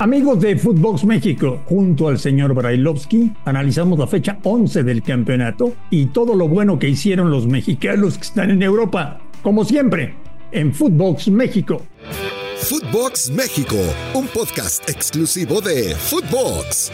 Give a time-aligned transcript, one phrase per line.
[0.00, 6.06] Amigos de Footbox México, junto al señor Brailovsky, analizamos la fecha 11 del campeonato y
[6.06, 9.20] todo lo bueno que hicieron los mexicanos que están en Europa.
[9.42, 10.14] Como siempre,
[10.52, 11.82] en Footbox México.
[12.56, 13.76] Footbox México,
[14.14, 16.90] un podcast exclusivo de Footbox.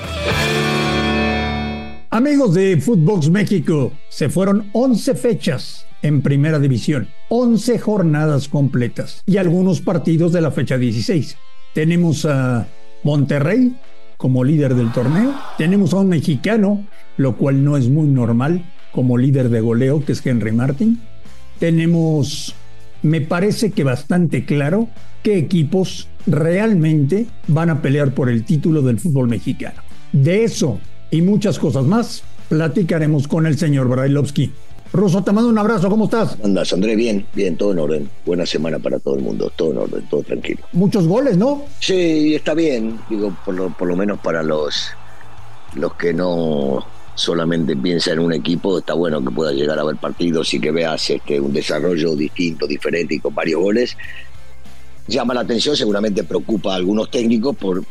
[2.10, 9.37] Amigos de Footbox México, se fueron 11 fechas en primera división, 11 jornadas completas y
[9.37, 11.37] algunos partidos de la fecha 16.
[11.73, 12.66] Tenemos a
[13.06, 13.77] Monterrey
[14.16, 15.33] como líder del torneo.
[15.56, 16.85] Tenemos a un mexicano,
[17.16, 21.01] lo cual no es muy normal, como líder de goleo, que es Henry Martin.
[21.60, 22.54] Tenemos,
[23.02, 24.88] me parece que bastante claro,
[25.23, 29.80] qué equipos realmente van a pelear por el título del fútbol mexicano.
[30.12, 30.80] De eso
[31.12, 34.51] y muchas cosas más platicaremos con el señor Brailovsky.
[34.92, 36.37] Ruso, te mando un abrazo, ¿cómo estás?
[36.42, 38.10] Andas, André, bien, bien, todo en orden.
[38.24, 40.60] Buena semana para todo el mundo, todo en orden, todo tranquilo.
[40.73, 41.65] Muchos goles, ¿no?
[41.80, 44.88] Sí, está bien, digo, por lo, por lo menos para los,
[45.74, 49.96] los que no solamente piensan en un equipo, está bueno que pueda llegar a ver
[49.96, 53.96] partidos y que veas este, un desarrollo distinto, diferente y con varios goles.
[55.09, 57.82] Llama la atención, seguramente preocupa a algunos técnicos por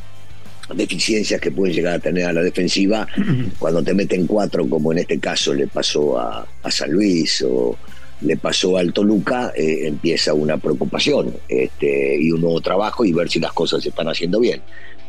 [0.73, 3.08] deficiencias que pueden llegar a tener a la defensiva
[3.59, 7.77] cuando te meten cuatro, como en este caso le pasó a, San Luis o
[8.21, 13.30] le pasó al Toluca, eh, empieza una preocupación este, y un nuevo trabajo y ver
[13.30, 14.61] si las cosas se están haciendo bien.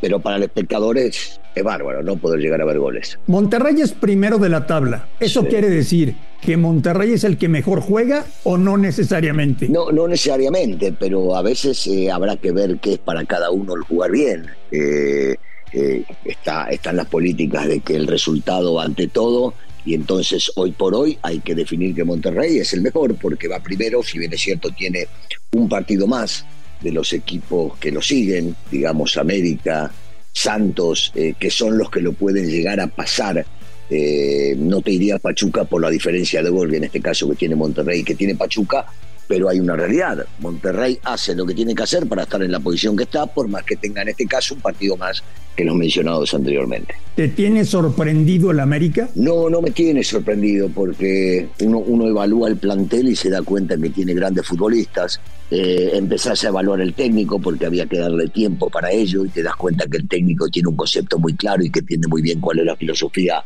[0.06, 3.18] Pero para el espectador es, bárbaro no poder llegar a ver goles.
[3.26, 5.08] Monterrey es primero de la tabla.
[5.18, 9.68] ¿Eso quiere decir que Monterrey es el que mejor juega o no necesariamente?
[9.68, 13.74] No, no necesariamente, pero a veces eh, habrá que ver qué es para cada uno
[13.74, 14.46] el jugar bien.
[14.70, 15.34] Eh,
[15.72, 20.94] eh, está, están las políticas de que el resultado ante todo y entonces hoy por
[20.94, 24.40] hoy hay que definir que Monterrey es el mejor porque va primero, si bien es
[24.40, 25.08] cierto tiene
[25.50, 26.44] un partido más
[26.80, 29.90] de los equipos que lo siguen, digamos América,
[30.32, 33.44] Santos, eh, que son los que lo pueden llegar a pasar.
[33.88, 37.54] Eh, no te iría Pachuca por la diferencia de gol, en este caso que tiene
[37.54, 38.84] Monterrey, que tiene Pachuca,
[39.28, 40.26] pero hay una realidad.
[40.40, 43.48] Monterrey hace lo que tiene que hacer para estar en la posición que está, por
[43.48, 45.22] más que tenga en este caso un partido más
[45.56, 46.94] que los mencionados anteriormente.
[47.14, 49.08] ¿Te tiene sorprendido el América?
[49.14, 53.76] No, no me tiene sorprendido porque uno, uno evalúa el plantel y se da cuenta
[53.78, 55.18] que tiene grandes futbolistas.
[55.50, 59.42] Eh, empezás a evaluar el técnico porque había que darle tiempo para ello y te
[59.42, 62.40] das cuenta que el técnico tiene un concepto muy claro y que entiende muy bien
[62.40, 63.42] cuál es la filosofía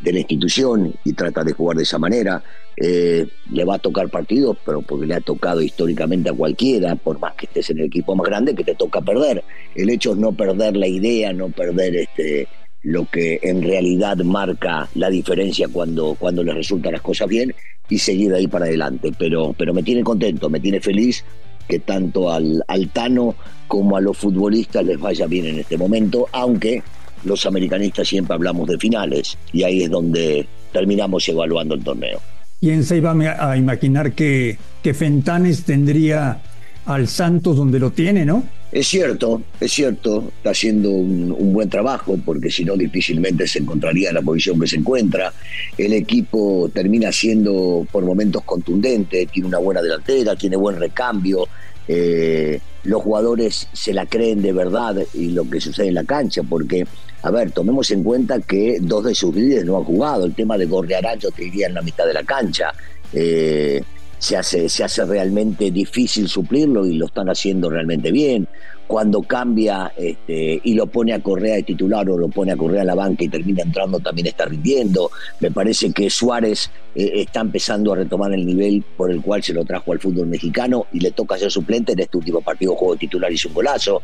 [0.00, 2.42] de la institución y trata de jugar de esa manera.
[2.76, 7.18] Eh, le va a tocar partidos, pero porque le ha tocado históricamente a cualquiera, por
[7.18, 9.44] más que estés en el equipo más grande, que te toca perder.
[9.74, 12.48] El hecho es no perder la idea, no perder este
[12.82, 17.54] lo que en realidad marca la diferencia cuando, cuando le resultan las cosas bien
[17.90, 19.12] y seguir de ahí para adelante.
[19.18, 21.24] Pero, pero me tiene contento, me tiene feliz
[21.68, 23.34] que tanto al, al Tano
[23.68, 26.82] como a los futbolistas les vaya bien en este momento, aunque
[27.24, 32.20] los americanistas siempre hablamos de finales y ahí es donde terminamos evaluando el torneo.
[32.60, 36.42] ¿Quién se iba a imaginar que, que Fentanes tendría
[36.86, 38.44] al Santos donde lo tiene, no?
[38.72, 43.58] Es cierto, es cierto, está haciendo un, un, buen trabajo porque si no difícilmente se
[43.58, 45.32] encontraría en la posición que se encuentra.
[45.76, 51.48] El equipo termina siendo por momentos contundente, tiene una buena delantera, tiene buen recambio,
[51.92, 56.44] eh, los jugadores se la creen de verdad y lo que sucede en la cancha,
[56.44, 56.86] porque,
[57.22, 60.56] a ver, tomemos en cuenta que dos de sus líderes no han jugado, el tema
[60.56, 62.72] de Gorrearán yo te diría en la mitad de la cancha.
[63.12, 63.82] Eh,
[64.20, 68.46] se hace, se hace realmente difícil suplirlo y lo están haciendo realmente bien.
[68.90, 72.82] Cuando cambia este, y lo pone a Correa de titular o lo pone a Correa
[72.82, 75.12] a la banca y termina entrando, también está rindiendo.
[75.38, 79.52] Me parece que Suárez eh, está empezando a retomar el nivel por el cual se
[79.52, 82.96] lo trajo al fútbol mexicano y le toca ser suplente en este último partido, juego
[82.96, 84.02] titular y un golazo.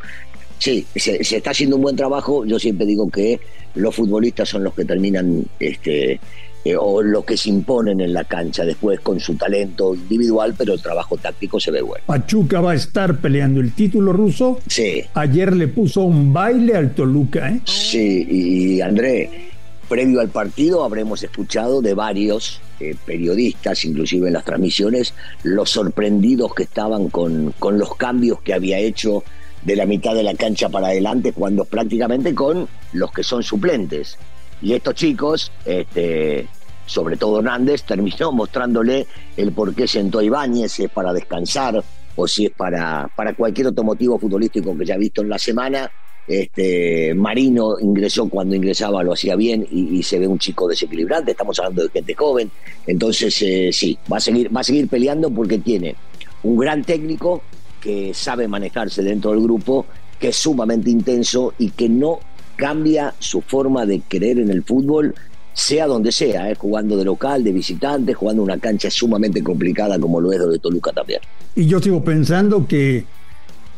[0.61, 2.45] Sí, se, se, está haciendo un buen trabajo.
[2.45, 3.41] Yo siempre digo que
[3.75, 6.21] los futbolistas son los que terminan este,
[6.67, 10.75] eh, o lo que se imponen en la cancha después con su talento individual, pero
[10.75, 12.05] el trabajo táctico se ve bueno.
[12.07, 14.59] Pachuca va a estar peleando el título ruso.
[14.67, 15.05] Sí.
[15.15, 17.61] Ayer le puso un baile al Toluca, ¿eh?
[17.67, 19.51] Sí, y André,
[19.89, 25.15] previo al partido habremos escuchado de varios eh, periodistas, inclusive en las transmisiones,
[25.45, 29.23] los sorprendidos que estaban con, con los cambios que había hecho
[29.63, 34.19] de la mitad de la cancha para adelante, jugando prácticamente con los que son suplentes.
[34.63, 36.49] Y estos chicos, este,
[36.87, 39.07] sobre todo Hernández, terminó mostrándole
[39.37, 41.83] el por qué sentó a Ibáñez, si es para descansar
[42.15, 45.39] o si es para, para cualquier otro motivo futbolístico que ya ha visto en la
[45.39, 45.91] semana.
[46.27, 51.33] Este, Marino ingresó cuando ingresaba, lo hacía bien y, se ve un chico desequilibrante.
[51.33, 52.51] Estamos hablando de gente joven.
[52.87, 55.95] Entonces, eh, sí, va a, seguir, va a seguir peleando porque tiene
[56.43, 57.43] un gran técnico
[57.81, 59.87] que sabe manejarse dentro del grupo,
[60.19, 62.19] que es sumamente intenso y que no
[62.57, 65.15] cambia su forma de creer en el fútbol,
[65.53, 70.21] sea donde sea, eh, jugando de local, de visitante, jugando una cancha sumamente complicada como
[70.21, 71.21] lo es de Toluca también.
[71.55, 73.05] Y yo sigo pensando que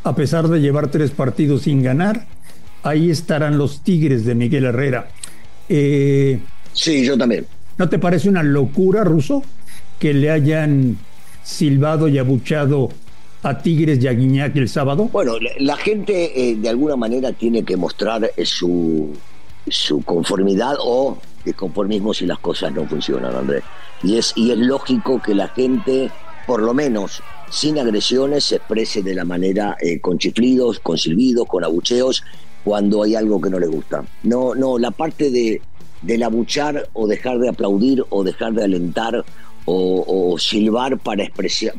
[0.03, 2.27] a pesar de llevar tres partidos sin ganar,
[2.83, 5.09] ahí estarán los Tigres de Miguel Herrera.
[5.67, 6.39] Eh,
[6.73, 7.45] sí, yo también.
[7.77, 9.43] ¿No te parece una locura, Ruso,
[9.99, 10.97] que le hayan
[11.43, 12.89] silbado y abuchado
[13.43, 15.09] a Tigres y a Guiñac el sábado?
[15.11, 19.13] Bueno, la gente eh, de alguna manera tiene que mostrar eh, su,
[19.67, 23.63] su conformidad o desconformismo si las cosas no funcionan, Andrés.
[24.03, 26.11] Y es, y es lógico que la gente,
[26.45, 31.47] por lo menos sin agresiones, se exprese de la manera eh, con chiflidos, con silbidos,
[31.47, 32.23] con abucheos,
[32.63, 34.03] cuando hay algo que no le gusta.
[34.23, 35.61] No, no, la parte de
[36.01, 39.25] del abuchar o dejar de aplaudir o dejar de alentar
[39.71, 41.25] o, silbar para,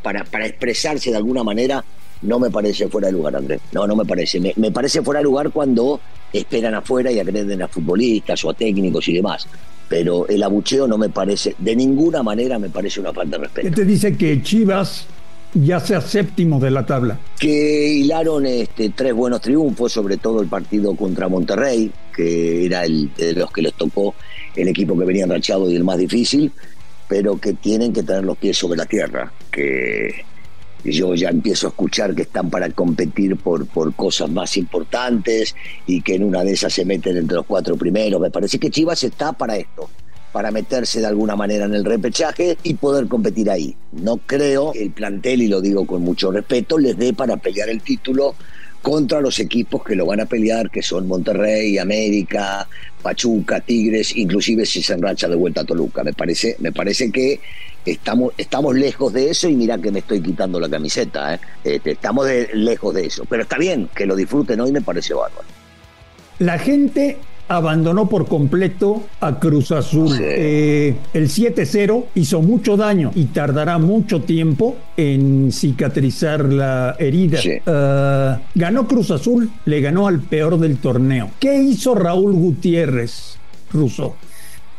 [0.02, 1.84] para, para expresarse de alguna manera,
[2.22, 3.60] no me parece fuera de lugar, Andrés.
[3.72, 4.40] No, no me parece.
[4.40, 6.00] Me, parece fuera de lugar cuando
[6.32, 9.46] esperan afuera y agreden a futbolistas o a técnicos y demás.
[9.88, 13.68] Pero el abucheo no me parece, de ninguna manera me parece una falta de respeto.
[13.68, 15.06] ¿Qué te dice que Chivas
[15.54, 17.18] ya sea séptimo de la tabla?
[17.40, 23.12] Que hilaron este, tres buenos triunfos, sobre todo el partido contra Monterrey, que era el
[23.14, 24.14] de los que les tocó
[24.54, 26.52] el equipo que venía enrachado y el más difícil
[27.10, 30.24] pero que tienen que tener los pies sobre la tierra, que
[30.84, 35.56] yo ya empiezo a escuchar que están para competir por, por cosas más importantes
[35.88, 38.20] y que en una de esas se meten entre los cuatro primeros.
[38.20, 39.90] Me parece que Chivas está para esto,
[40.30, 43.74] para meterse de alguna manera en el repechaje y poder competir ahí.
[43.90, 47.70] No creo que el plantel, y lo digo con mucho respeto, les dé para pelear
[47.70, 48.36] el título
[48.82, 52.66] contra los equipos que lo van a pelear, que son Monterrey, América,
[53.02, 56.02] Pachuca, Tigres, inclusive si se enracha de vuelta a Toluca.
[56.02, 57.40] Me parece, me parece que
[57.84, 61.34] estamos, estamos lejos de eso y mira que me estoy quitando la camiseta.
[61.34, 61.40] ¿eh?
[61.64, 63.24] Este, estamos lejos de eso.
[63.28, 65.48] Pero está bien, que lo disfruten hoy me parece bárbaro.
[66.38, 67.18] La gente
[67.50, 70.16] abandonó por completo a Cruz Azul.
[70.20, 77.40] Eh, el 7-0 hizo mucho daño y tardará mucho tiempo en cicatrizar la herida.
[77.66, 81.30] Ah, ganó Cruz Azul, le ganó al peor del torneo.
[81.40, 83.36] ¿Qué hizo Raúl Gutiérrez,
[83.72, 84.14] Ruso?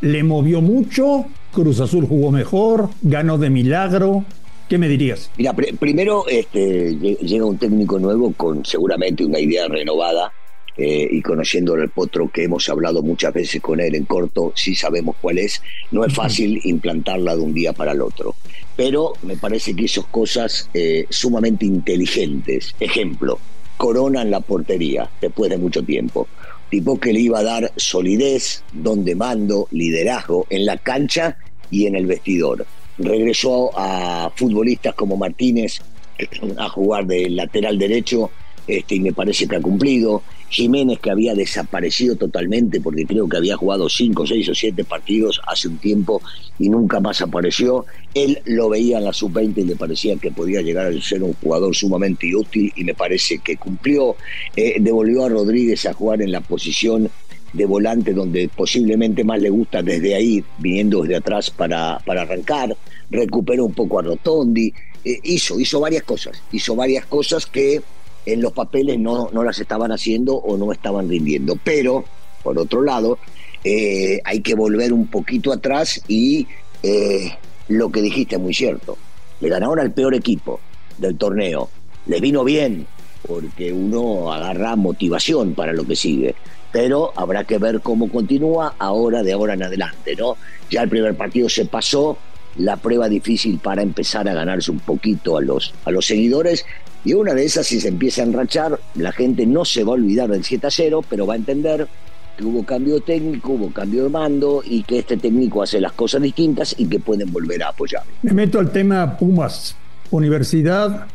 [0.00, 4.24] Le movió mucho, Cruz Azul jugó mejor, ganó de milagro,
[4.68, 5.30] ¿Qué me dirías?
[5.36, 10.32] Mira, primero este, llega un técnico nuevo con seguramente una idea renovada
[10.76, 14.74] eh, y conociendo al potro que hemos hablado muchas veces con él en corto, sí
[14.74, 18.34] sabemos cuál es, no es fácil implantarla de un día para el otro.
[18.74, 22.74] Pero me parece que hizo cosas eh, sumamente inteligentes.
[22.80, 23.38] Ejemplo,
[23.76, 26.26] Corona en la portería después de mucho tiempo.
[26.70, 31.36] Tipo que le iba a dar solidez, don de mando, liderazgo en la cancha
[31.70, 32.64] y en el vestidor.
[32.96, 35.82] Regresó a futbolistas como Martínez
[36.56, 38.30] a jugar de lateral derecho
[38.66, 40.22] este, y me parece que ha cumplido.
[40.52, 45.40] Jiménez que había desaparecido totalmente porque creo que había jugado cinco, seis o siete partidos
[45.46, 46.20] hace un tiempo
[46.58, 47.86] y nunca más apareció.
[48.12, 51.32] Él lo veía en la sub-20 y le parecía que podía llegar a ser un
[51.32, 54.14] jugador sumamente útil y me parece que cumplió.
[54.54, 57.10] Eh, devolvió a Rodríguez a jugar en la posición
[57.54, 62.76] de volante donde posiblemente más le gusta desde ahí, viniendo desde atrás para, para arrancar.
[63.10, 64.72] Recuperó un poco a Rotondi.
[65.02, 66.42] Eh, hizo, hizo varias cosas.
[66.52, 67.80] Hizo varias cosas que
[68.26, 71.58] en los papeles no, no las estaban haciendo o no estaban rindiendo.
[71.62, 72.04] Pero,
[72.42, 73.18] por otro lado,
[73.64, 76.46] eh, hay que volver un poquito atrás y
[76.82, 77.32] eh,
[77.68, 78.96] lo que dijiste es muy cierto.
[79.40, 80.60] Le ganaron al peor equipo
[80.98, 81.68] del torneo.
[82.06, 82.86] Les vino bien
[83.26, 86.34] porque uno agarra motivación para lo que sigue.
[86.72, 90.36] Pero habrá que ver cómo continúa ahora, de ahora en adelante, ¿no?
[90.70, 92.16] Ya el primer partido se pasó,
[92.56, 96.64] la prueba difícil para empezar a ganarse un poquito a los, a los seguidores
[97.04, 99.94] y una de esas, si se empieza a enrachar, la gente no se va a
[99.94, 101.88] olvidar del 7 a 0, pero va a entender
[102.36, 106.22] que hubo cambio técnico, hubo cambio de mando y que este técnico hace las cosas
[106.22, 108.02] distintas y que pueden volver a apoyar.
[108.22, 109.76] Me meto al tema Pumas.
[110.10, 111.06] Universidad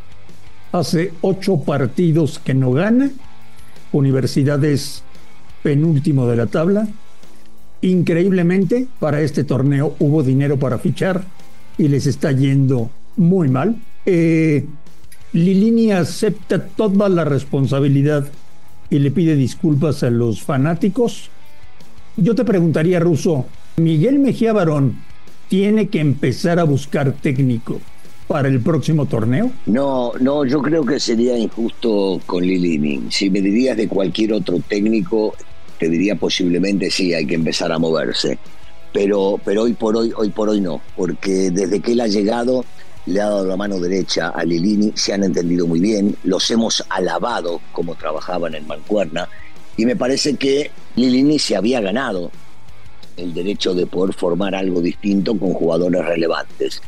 [0.71, 3.09] hace ocho partidos que no gana.
[3.93, 5.03] Universidad es
[5.63, 6.87] penúltimo de la tabla.
[7.81, 11.23] Increíblemente, para este torneo hubo dinero para fichar
[11.77, 13.77] y les está yendo muy mal.
[14.05, 14.65] Eh,
[15.33, 18.27] Lilini acepta toda la responsabilidad
[18.89, 21.29] y le pide disculpas a los fanáticos.
[22.15, 23.45] Yo te preguntaría, Russo,
[23.77, 24.97] Miguel Mejía Barón
[25.49, 27.79] tiene que empezar a buscar técnico
[28.27, 29.51] para el próximo torneo?
[29.65, 33.03] No, no, yo creo que sería injusto con Lilini.
[33.09, 35.33] Si me dirías de cualquier otro técnico,
[35.79, 38.37] te diría posiblemente sí, hay que empezar a moverse.
[38.93, 42.65] Pero, pero hoy por hoy, hoy por hoy no, porque desde que él ha llegado
[43.07, 46.83] le ha dado la mano derecha a Lilini, se han entendido muy bien, los hemos
[46.89, 49.29] alabado como trabajaban en Mancuerna,
[49.77, 52.31] y me parece que Lilini se había ganado
[53.15, 56.81] el derecho de poder formar algo distinto con jugadores relevantes.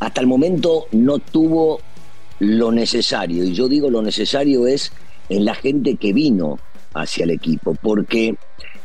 [0.00, 1.80] Hasta el momento no tuvo
[2.38, 4.92] lo necesario, y yo digo lo necesario es
[5.28, 6.58] en la gente que vino
[6.94, 8.36] hacia el equipo, porque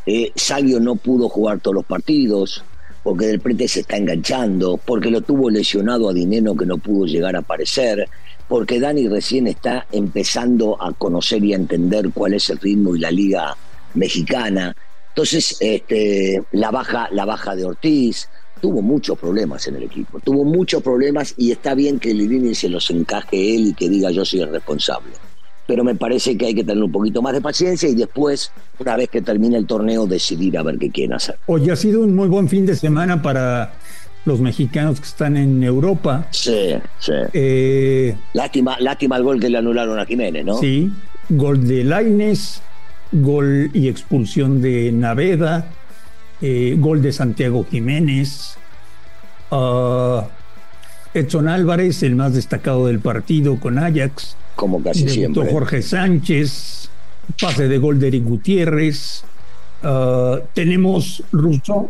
[0.05, 2.65] eh, Salvio no pudo jugar todos los partidos,
[3.03, 7.05] porque Del Prete se está enganchando, porque lo tuvo lesionado a Dinero que no pudo
[7.05, 8.07] llegar a aparecer,
[8.47, 12.99] porque Dani recién está empezando a conocer y a entender cuál es el ritmo y
[12.99, 13.55] la liga
[13.93, 14.75] mexicana.
[15.09, 18.29] Entonces, este, la baja, la baja de Ortiz,
[18.61, 22.69] tuvo muchos problemas en el equipo, tuvo muchos problemas y está bien que Lilini se
[22.69, 25.30] los encaje él y que diga yo soy el responsable
[25.67, 28.95] pero me parece que hay que tener un poquito más de paciencia y después, una
[28.95, 31.35] vez que termine el torneo, decidir a ver qué quieren hacer.
[31.47, 33.73] Hoy ha sido un muy buen fin de semana para
[34.25, 36.27] los mexicanos que están en Europa.
[36.31, 37.13] Sí, sí.
[37.33, 40.57] Eh, lástima, lástima el gol que le anularon a Jiménez, ¿no?
[40.59, 40.91] Sí,
[41.29, 42.61] gol de Laines,
[43.11, 45.67] gol y expulsión de Naveda,
[46.41, 48.55] eh, gol de Santiago Jiménez.
[49.51, 50.21] Uh,
[51.13, 55.49] Edson Álvarez, el más destacado del partido con Ajax como casi siempre.
[55.51, 56.89] Jorge Sánchez,
[57.39, 59.23] pase de gol de Eric Gutiérrez.
[59.83, 61.89] Ah, tenemos Russo.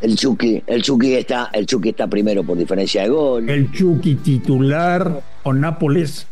[0.00, 3.48] El Chucky, el Chucky está, el Chucky está primero por diferencia de gol.
[3.50, 6.26] El Chucky titular o Nápoles.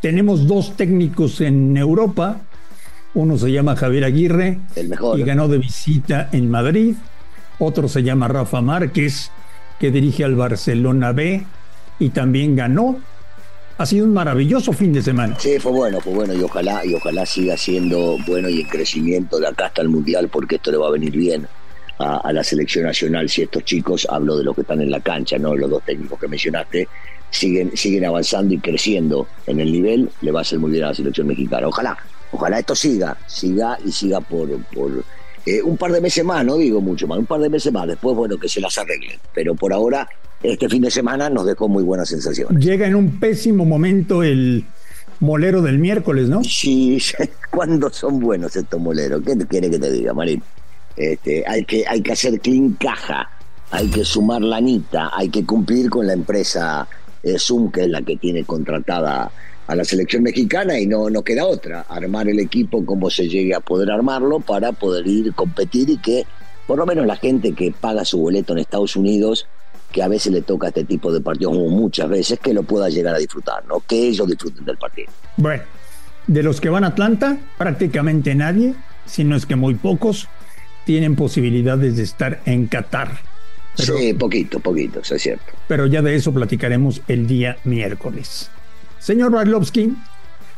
[0.00, 2.40] Tenemos dos técnicos en Europa.
[3.14, 5.18] Uno se llama Javier Aguirre el mejor.
[5.18, 6.94] y ganó de visita en Madrid.
[7.58, 9.30] Otro se llama Rafa Márquez,
[9.78, 11.44] que dirige al Barcelona B
[12.02, 13.00] y también ganó
[13.78, 15.36] ha sido un maravilloso fin de semana.
[15.38, 19.38] Sí, fue bueno, fue bueno y ojalá y ojalá siga siendo bueno y en crecimiento
[19.38, 21.46] de acá hasta el mundial porque esto le va a venir bien
[21.98, 25.38] a, la selección nacional si estos chicos, hablo de los que están en la cancha,
[25.38, 26.88] no los dos técnicos que mencionaste,
[27.30, 30.88] siguen siguen avanzando y creciendo en el nivel, le va a hacer muy bien a
[30.88, 31.68] la selección mexicana.
[31.68, 31.96] Ojalá,
[32.32, 35.04] ojalá esto siga, siga y siga por por
[35.46, 37.86] eh, un par de meses más, no digo mucho más, un par de meses más,
[37.86, 40.08] después bueno que se las arreglen, pero por ahora
[40.42, 42.64] este fin de semana nos dejó muy buenas sensaciones.
[42.64, 44.64] Llega en un pésimo momento el
[45.20, 46.42] molero del miércoles, ¿no?
[46.44, 46.98] Sí,
[47.50, 49.22] cuando son buenos estos moleros?
[49.24, 50.42] ¿Qué quiere que te diga, Marín?
[50.96, 53.30] Este, hay, que, hay que hacer clean caja,
[53.70, 56.86] hay que sumar la anita, hay que cumplir con la empresa
[57.22, 59.30] eh, Zoom, que es la que tiene contratada
[59.66, 63.54] a la selección mexicana y no, no queda otra, armar el equipo como se llegue
[63.54, 66.26] a poder armarlo para poder ir competir y que
[66.66, 69.46] por lo menos la gente que paga su boleto en Estados Unidos
[69.92, 73.14] que a veces le toca este tipo de partidos, muchas veces, que lo pueda llegar
[73.14, 73.80] a disfrutar, ¿no?
[73.80, 75.12] que ellos disfruten del partido.
[75.36, 75.62] Bueno,
[76.26, 78.74] de los que van a Atlanta, prácticamente nadie,
[79.06, 80.28] si no es que muy pocos,
[80.84, 83.18] tienen posibilidades de estar en Qatar.
[83.74, 85.52] sí, poquito, poquito, eso es cierto.
[85.68, 88.50] Pero ya de eso platicaremos el día miércoles.
[88.98, 89.94] Señor Barlovsky,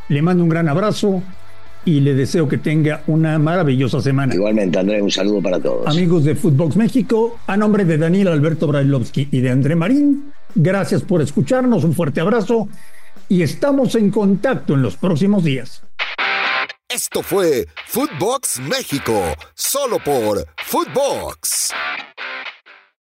[0.09, 1.23] le mando un gran abrazo,
[1.85, 4.35] y le deseo que tenga una maravillosa semana.
[4.35, 5.87] Igualmente, André, un saludo para todos.
[5.87, 11.03] Amigos de Footbox México, a nombre de Daniel Alberto Brailovsky y de André Marín, gracias
[11.03, 12.69] por escucharnos, un fuerte abrazo
[13.29, 15.83] y estamos en contacto en los próximos días.
[16.89, 19.21] Esto fue Footbox México,
[19.55, 21.73] solo por Footbox.